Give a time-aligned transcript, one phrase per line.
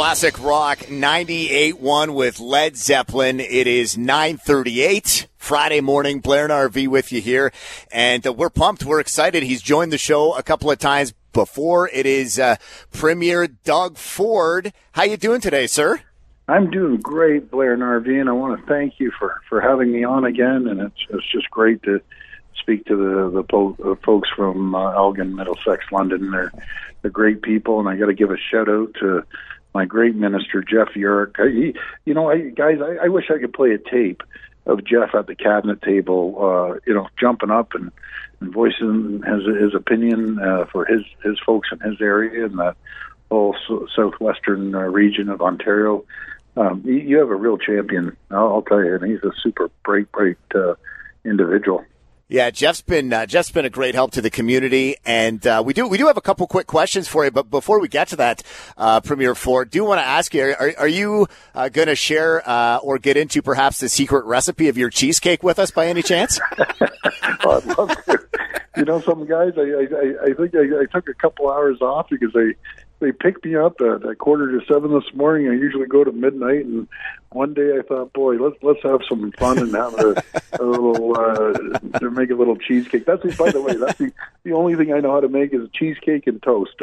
[0.00, 3.38] Classic Rock 98.1 with Led Zeppelin.
[3.38, 6.20] It is 938 Friday morning.
[6.20, 7.52] Blair and RV with you here.
[7.92, 8.82] And uh, we're pumped.
[8.82, 9.42] We're excited.
[9.42, 11.90] He's joined the show a couple of times before.
[11.90, 12.56] It is uh,
[12.90, 14.72] Premier Doug Ford.
[14.92, 16.00] How you doing today, sir?
[16.48, 19.92] I'm doing great, Blair and RV, and I want to thank you for, for having
[19.92, 20.66] me on again.
[20.66, 22.00] And it's, it's just great to
[22.58, 26.30] speak to the the po- uh, folks from uh, Elgin, Middlesex, London.
[26.30, 26.52] They're
[27.02, 29.24] they're great people, and I got to give a shout out to
[29.74, 30.88] my great minister Jeff.
[30.96, 31.74] I, he,
[32.04, 34.22] you know, I, guys, I, I wish I could play a tape
[34.66, 37.90] of Jeff at the cabinet table, uh, you know, jumping up and,
[38.40, 42.76] and voicing his his opinion uh, for his his folks in his area and that
[43.30, 43.56] whole
[43.94, 46.04] southwestern uh, region of Ontario.
[46.56, 49.70] Um, you, you have a real champion, I'll, I'll tell you, and he's a super
[49.84, 50.74] bright, bright uh,
[51.24, 51.84] individual.
[52.30, 55.74] Yeah, Jeff's been uh, Jeff's been a great help to the community, and uh, we
[55.74, 57.32] do we do have a couple quick questions for you.
[57.32, 58.44] But before we get to that,
[58.76, 62.48] uh, Premier Ford, do want to ask you: Are, are you uh, going to share
[62.48, 66.02] uh, or get into perhaps the secret recipe of your cheesecake with us by any
[66.02, 66.38] chance?
[66.52, 68.20] I'd love to.
[68.76, 72.10] You know, some guys, I I, I think I, I took a couple hours off
[72.10, 72.54] because they
[73.00, 75.48] they picked me up at, at quarter to seven this morning.
[75.48, 76.86] I usually go to midnight, and
[77.30, 80.22] one day I thought, boy, let's let's have some fun and have a,
[80.60, 83.06] a little uh, make a little cheesecake.
[83.06, 84.12] That's by the way, that's the,
[84.44, 86.72] the only thing I know how to make is cheesecake and toast.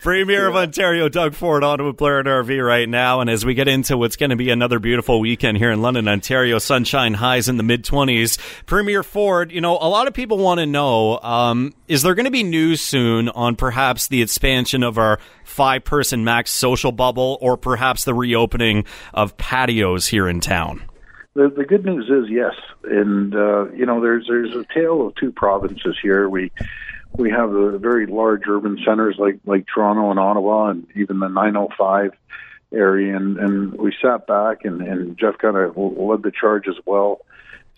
[0.00, 3.20] Premier of Ontario, Doug Ford, on with Blair and RV right now.
[3.20, 6.08] And as we get into what's going to be another beautiful weekend here in London,
[6.08, 8.38] Ontario, sunshine highs in the mid 20s.
[8.66, 12.24] Premier Ford, you know, a lot of people want to know um, is there going
[12.24, 17.38] to be news soon on perhaps the expansion of our five person max social bubble
[17.40, 20.82] or perhaps the reopening of patios here in town?
[21.34, 22.54] The, the good news is yes,
[22.84, 26.28] and uh, you know there's there's a tale of two provinces here.
[26.28, 26.52] We
[27.16, 31.28] we have the very large urban centers like like Toronto and Ottawa, and even the
[31.28, 32.12] 905
[32.72, 33.16] area.
[33.16, 37.20] And, and we sat back, and, and Jeff kind of led the charge as well,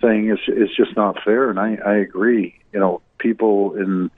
[0.01, 1.51] saying it's it's just not fair.
[1.51, 2.59] And I I agree.
[2.73, 4.11] You know, people in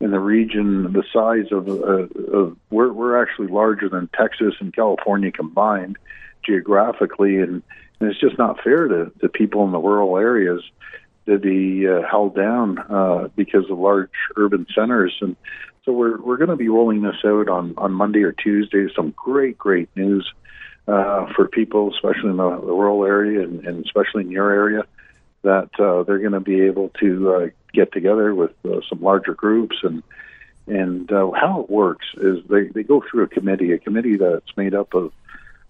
[0.00, 4.74] in the region the size of, uh, of we're we're actually larger than Texas and
[4.74, 5.96] California combined
[6.44, 7.62] geographically, and,
[8.00, 10.62] and it's just not fair to the people in the rural areas
[11.26, 15.16] to be uh, held down uh, because of large urban centers.
[15.20, 15.36] And
[15.84, 18.86] so we're we're going to be rolling this out on on Monday or Tuesday.
[18.94, 20.30] Some great great news
[20.88, 24.84] uh, for people, especially in the, the rural area and, and especially in your area,
[25.42, 29.34] that uh, they're going to be able to uh, get together with uh, some larger
[29.34, 30.02] groups and.
[30.68, 34.56] And uh, how it works is they, they go through a committee, a committee that's
[34.56, 35.12] made up of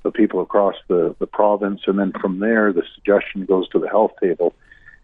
[0.06, 3.88] the people across the, the province, and then from there the suggestion goes to the
[3.88, 4.54] health table,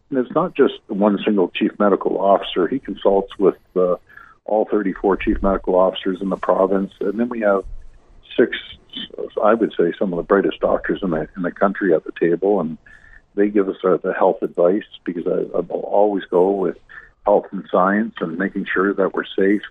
[0.08, 2.68] and it's not just one single chief medical officer.
[2.68, 3.96] He consults with uh,
[4.44, 7.64] all 34 chief medical officers in the province, and then we have
[8.36, 8.56] six,
[9.42, 12.12] I would say, some of the brightest doctors in the in the country at the
[12.12, 12.78] table, and
[13.34, 16.76] they give us uh, the health advice because I, I will always go with
[17.24, 19.62] health and science and making sure that we're safe.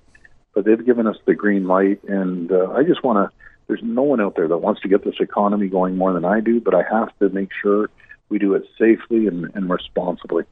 [0.53, 3.37] But they've given us the green light, and uh, I just want to.
[3.67, 6.41] There's no one out there that wants to get this economy going more than I
[6.41, 7.89] do, but I have to make sure
[8.27, 10.43] we do it safely and, and responsibly.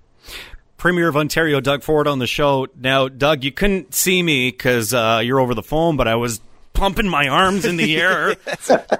[0.78, 2.68] Premier of Ontario, Doug Ford, on the show.
[2.80, 6.40] Now, Doug, you couldn't see me because uh, you're over the phone, but I was
[6.80, 8.38] pumping my arms in the air.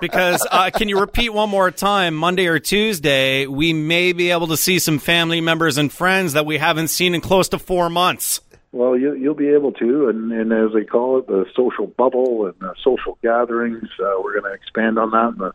[0.02, 2.14] Because uh, can you repeat one more time?
[2.14, 6.46] Monday or tuesday we may be able to see some family members and friends that
[6.46, 8.42] we haven't seen in close to four months.
[8.74, 12.46] Well you, you'll be able to and, and as they call it the social bubble
[12.46, 15.54] and the social gatherings uh, we're going to expand on that in the,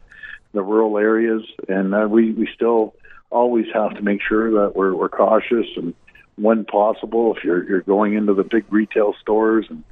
[0.54, 1.42] the rural areas.
[1.68, 2.94] And uh, we, we still
[3.30, 5.94] always have to make sure that we're, we're cautious and
[6.36, 9.84] when possible, if you're you're going into the big retail stores and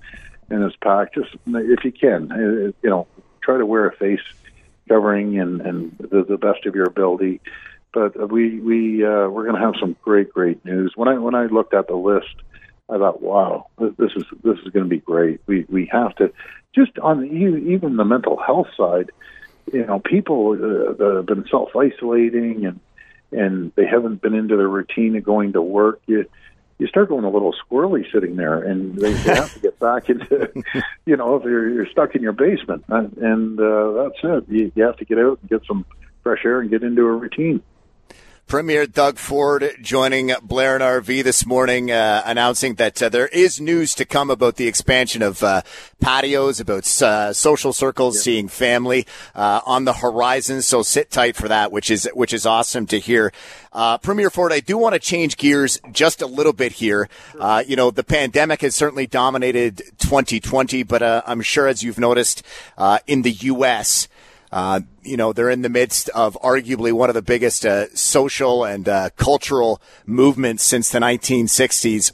[0.53, 1.15] and it's pack.
[1.15, 3.07] just if you can, uh, you know,
[3.41, 4.21] try to wear a face
[4.89, 7.41] covering and and the, the best of your ability.
[7.93, 10.93] But we we uh, we're going to have some great great news.
[10.95, 12.35] When I when I looked at the list,
[12.89, 15.41] I thought, wow, this is this is going to be great.
[15.47, 16.33] We we have to
[16.75, 19.10] just on even the mental health side.
[19.72, 22.81] You know, people uh, that have been self isolating and
[23.31, 26.27] and they haven't been into the routine of going to work, you
[26.83, 30.53] you start going a little squirrely sitting there, and they, have to get back into,
[31.07, 34.45] you know, if you're, you're stuck in your basement, and, and uh, that's it.
[34.49, 35.87] You, you have to get out and get some
[36.25, 37.63] fresh air and get into a routine.
[38.47, 43.60] Premier Doug Ford joining Blair and RV this morning, uh, announcing that uh, there is
[43.60, 45.62] news to come about the expansion of uh,
[46.00, 48.22] patios, about uh, social circles, yep.
[48.22, 50.60] seeing family uh, on the horizon.
[50.60, 53.33] So sit tight for that, which is which is awesome to hear.
[53.72, 57.09] Uh, Premier Ford, I do want to change gears just a little bit here.
[57.66, 62.42] you know, the pandemic has certainly dominated 2020, but I'm sure as you've noticed
[63.06, 64.09] in the U.S.
[64.53, 68.65] Uh, you know, they're in the midst of arguably one of the biggest uh, social
[68.65, 72.13] and uh, cultural movements since the 1960s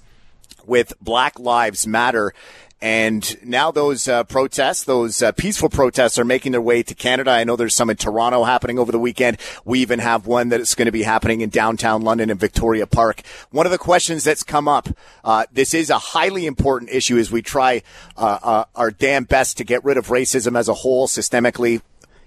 [0.65, 2.33] with Black Lives Matter.
[2.81, 7.33] And now those uh, protests, those uh, peaceful protests, are making their way to Canada.
[7.33, 9.39] I know there's some in Toronto happening over the weekend.
[9.65, 13.23] We even have one that's going to be happening in downtown London in Victoria Park.
[13.51, 14.89] One of the questions that's come up,
[15.25, 17.83] uh, this is a highly important issue as we try
[18.17, 21.83] uh, uh, our damn best to get rid of racism as a whole systemically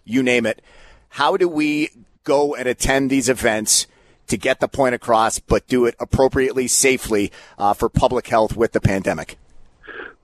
[0.06, 0.62] you name it.
[1.10, 1.90] How do we
[2.24, 3.88] go and attend these events
[4.28, 8.72] to get the point across, but do it appropriately, safely uh, for public health with
[8.72, 9.38] the pandemic?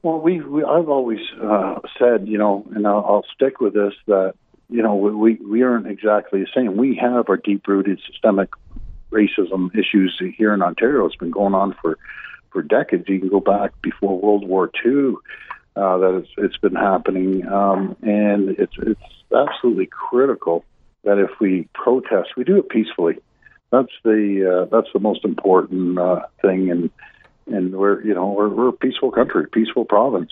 [0.01, 3.93] Well, we, we I've always uh, said, you know, and I'll, I'll stick with this
[4.05, 4.35] that
[4.69, 6.77] you know we we aren't exactly the same.
[6.77, 8.49] We have our deep rooted systemic
[9.11, 11.05] racism issues here in Ontario.
[11.05, 11.97] It's been going on for
[12.51, 13.09] for decades.
[13.09, 15.15] You can go back before World War II.
[15.77, 18.99] Uh, that it's, it's been happening, um, and it's it's
[19.31, 20.65] absolutely critical
[21.03, 23.17] that if we protest, we do it peacefully.
[23.71, 26.89] That's the uh, that's the most important uh, thing, and
[27.45, 30.31] and we're you know we're, we're a peaceful country, peaceful province,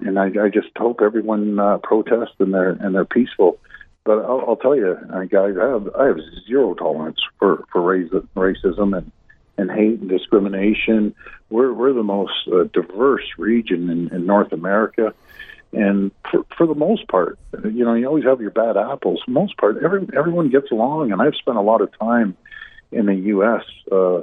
[0.00, 3.58] and I, I just hope everyone uh, protests and they're and they're peaceful.
[4.04, 4.98] But I'll, I'll tell you,
[5.30, 9.10] guys, I have I have zero tolerance for for racism and
[9.56, 11.14] and hate and discrimination.
[11.50, 15.14] We're we're the most uh, diverse region in, in North America.
[15.72, 19.20] And for, for the most part, you know, you always have your bad apples.
[19.24, 21.10] For the most part, every, everyone gets along.
[21.10, 22.36] And I've spent a lot of time
[22.92, 23.64] in the U.S.
[23.90, 24.22] Uh,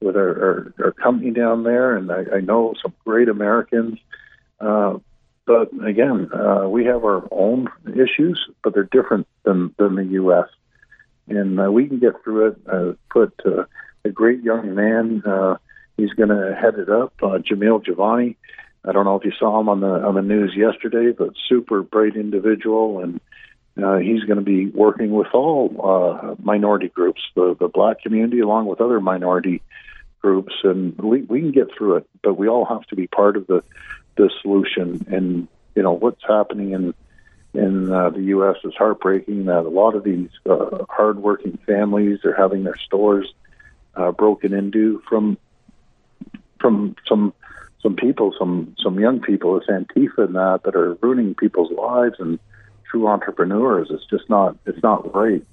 [0.00, 3.98] with our, our, our company down there, and I, I know some great Americans.
[4.60, 4.98] Uh,
[5.44, 10.48] but again, uh, we have our own issues, but they're different than, than the U.S.
[11.28, 12.56] And uh, we can get through it.
[12.70, 13.64] Uh, put uh,
[14.04, 15.22] a great young man.
[15.24, 15.56] Uh,
[15.96, 18.36] he's going to head it up, uh, Jamil Jivani.
[18.84, 21.82] I don't know if you saw him on the on the news yesterday, but super
[21.82, 23.20] bright individual, and
[23.82, 28.40] uh, he's going to be working with all uh, minority groups, the the black community,
[28.40, 29.62] along with other minority
[30.20, 32.08] groups, and we we can get through it.
[32.24, 33.62] But we all have to be part of the
[34.16, 35.06] the solution.
[35.08, 35.46] And
[35.76, 36.92] you know what's happening in
[37.54, 38.56] in uh, the U.S.
[38.64, 39.44] is heartbreaking.
[39.44, 43.32] That a lot of these uh, hardworking families are having their stores
[43.94, 45.38] uh, broken into from
[46.60, 47.32] from some
[47.82, 52.16] some people, some some young people, it's Antifa and that that are ruining people's lives
[52.18, 52.38] and
[52.90, 53.88] true entrepreneurs.
[53.90, 55.44] It's just not it's not right.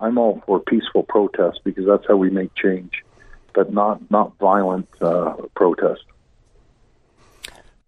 [0.00, 3.04] I'm all for peaceful protest because that's how we make change,
[3.54, 6.02] but not not violent uh, protest.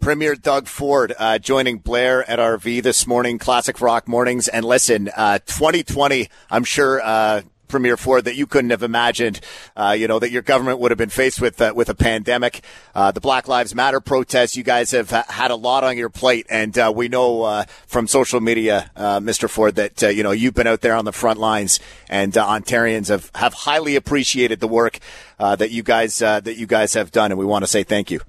[0.00, 4.48] Premier Doug Ford uh, joining Blair at RV this morning, Classic Rock Mornings.
[4.48, 9.40] And listen, uh, 2020, I'm sure uh, Premier Ford, that you couldn't have imagined,
[9.76, 12.62] uh, you know, that your government would have been faced with uh, with a pandemic.
[12.94, 16.46] Uh, the Black Lives Matter protests, you guys have had a lot on your plate,
[16.50, 19.48] and uh, we know uh, from social media, uh, Mr.
[19.48, 23.30] Ford, that you know you've been out there on the front lines, and Ontarians have,
[23.34, 24.98] have highly appreciated the work
[25.38, 28.20] that you guys that you guys have done, and we want to say thank you.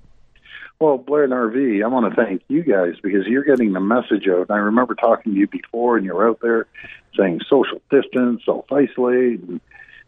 [0.82, 4.28] Well, Blair and RV, I want to thank you guys because you're getting the message
[4.28, 4.50] out.
[4.50, 6.66] I remember talking to you before, and you're out there
[7.16, 9.62] saying social distance, self isolate, and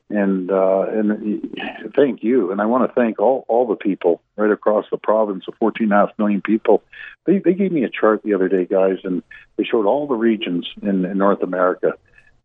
[0.09, 1.55] and, uh, and
[1.95, 2.51] thank you.
[2.51, 5.85] And I want to thank all all the people right across the province of 14
[5.85, 6.81] and a half million people.
[7.27, 9.21] They they gave me a chart the other day, guys, and
[9.57, 11.93] they showed all the regions in, in North America,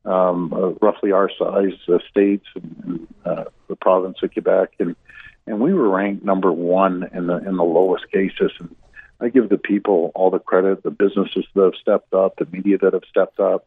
[0.05, 4.97] um, uh, roughly our size uh, states, and, and uh, the province of Quebec, and
[5.49, 8.53] and we were ranked number one in the in the lowest cases.
[8.59, 8.75] And
[9.21, 12.79] I give the people all the credit, the businesses that have stepped up, the media
[12.79, 13.67] that have stepped up,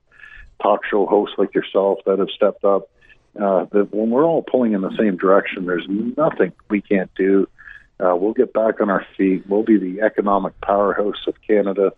[0.62, 2.90] talk show hosts like yourself that have stepped up.
[3.36, 7.48] Uh, that when we're all pulling in the same direction, there's nothing we can't do.
[8.00, 9.48] Uh, we'll get back on our feet.
[9.48, 11.94] We'll be the economic powerhouse of Canada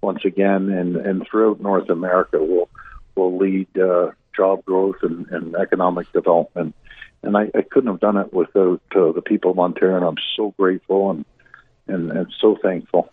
[0.00, 2.68] once again, and, and throughout North America, we'll
[3.16, 6.74] we'll lead uh, job growth and, and economic development
[7.26, 9.96] and I, I couldn't have done it without uh, the people of Ontario.
[9.96, 11.24] And I'm so grateful and,
[11.86, 13.10] and and so thankful.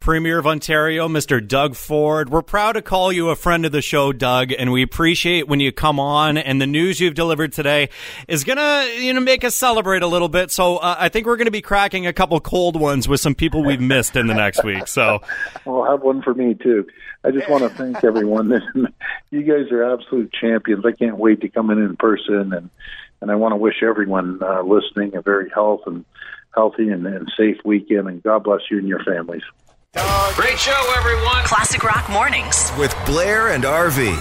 [0.00, 1.46] Premier of Ontario, Mr.
[1.46, 2.30] Doug Ford.
[2.30, 5.58] We're proud to call you a friend of the show, Doug, and we appreciate when
[5.58, 6.38] you come on.
[6.38, 7.88] And the news you've delivered today
[8.28, 10.52] is gonna, you know, make us celebrate a little bit.
[10.52, 13.64] So uh, I think we're gonna be cracking a couple cold ones with some people
[13.64, 14.86] we've missed in the next week.
[14.86, 15.20] So,
[15.64, 16.86] well, have one for me too.
[17.24, 18.48] I just want to thank everyone.
[19.30, 20.86] you guys are absolute champions.
[20.86, 22.70] I can't wait to come in in person and
[23.20, 26.04] and I want to wish everyone uh, listening a very health and
[26.54, 28.08] healthy and, and safe weekend.
[28.08, 29.42] And God bless you and your families.
[30.34, 31.44] Great show, everyone.
[31.44, 34.18] Classic Rock Mornings with Blair and RV.